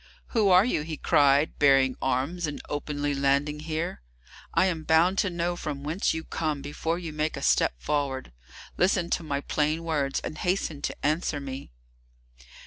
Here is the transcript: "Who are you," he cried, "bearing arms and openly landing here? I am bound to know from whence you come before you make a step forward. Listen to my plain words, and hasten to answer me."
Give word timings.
"Who 0.29 0.49
are 0.49 0.65
you," 0.65 0.81
he 0.81 0.97
cried, 0.97 1.59
"bearing 1.59 1.95
arms 2.01 2.47
and 2.47 2.59
openly 2.69 3.13
landing 3.13 3.59
here? 3.59 4.01
I 4.51 4.65
am 4.65 4.83
bound 4.83 5.19
to 5.19 5.29
know 5.29 5.55
from 5.55 5.83
whence 5.83 6.11
you 6.11 6.23
come 6.23 6.63
before 6.63 6.97
you 6.97 7.13
make 7.13 7.37
a 7.37 7.43
step 7.43 7.75
forward. 7.77 8.31
Listen 8.77 9.11
to 9.11 9.21
my 9.21 9.41
plain 9.41 9.83
words, 9.83 10.19
and 10.21 10.39
hasten 10.39 10.81
to 10.81 11.05
answer 11.05 11.39
me." 11.39 11.71